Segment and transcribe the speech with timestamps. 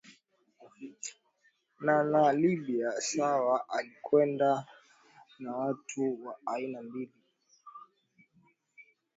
[1.85, 4.65] na na libya sawa alikwenda
[5.39, 7.13] na watu wa aina mbili